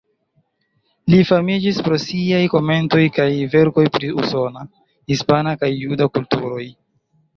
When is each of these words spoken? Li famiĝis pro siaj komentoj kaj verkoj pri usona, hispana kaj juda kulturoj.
Li 1.13 1.17
famiĝis 1.31 1.81
pro 1.87 1.99
siaj 2.03 2.39
komentoj 2.55 3.03
kaj 3.19 3.29
verkoj 3.57 3.85
pri 3.99 4.09
usona, 4.23 4.65
hispana 5.15 5.55
kaj 5.65 5.71
juda 5.75 6.09
kulturoj. 6.17 6.65